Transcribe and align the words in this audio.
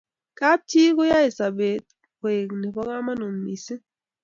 kab 0.37 0.59
chi 0.69 0.83
koae 0.97 1.27
sabet 1.37 1.85
koeng 2.19 2.51
nebo 2.61 2.79
kamagut 2.89 3.35
mising 3.45 3.83